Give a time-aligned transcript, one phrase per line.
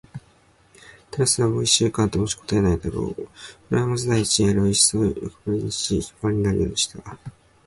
[1.11, 3.29] タラスはもう一週間と持ちこたえないだろう。
[3.69, 7.17] おれはまず第一にあれをいっそうよくばりにし、肥満になるようにした。